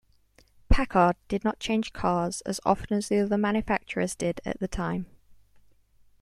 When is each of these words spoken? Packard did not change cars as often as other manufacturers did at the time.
Packard 0.67 1.15
did 1.27 1.43
not 1.43 1.59
change 1.59 1.93
cars 1.93 2.41
as 2.41 2.59
often 2.65 2.97
as 2.97 3.11
other 3.11 3.37
manufacturers 3.37 4.15
did 4.15 4.41
at 4.43 4.59
the 4.59 4.67
time. 4.67 5.05